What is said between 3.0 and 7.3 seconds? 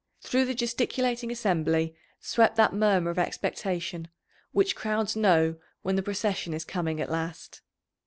of expectation which crowds know when the procession is coming at